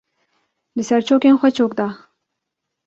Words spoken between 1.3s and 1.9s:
xwe çok da.